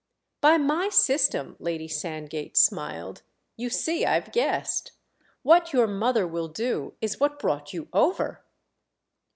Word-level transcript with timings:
"By 0.41 0.57
my 0.57 0.89
system," 0.89 1.55
Lady 1.59 1.87
Sandgate 1.87 2.57
smiled, 2.57 3.21
"you 3.55 3.69
see 3.69 4.03
I've 4.03 4.31
guessed. 4.31 4.93
What 5.43 5.73
your 5.73 5.85
mother 5.85 6.25
will 6.25 6.47
do 6.47 6.95
is 7.01 7.19
what 7.19 7.37
brought 7.37 7.71
you 7.71 7.87
over!" 7.93 8.43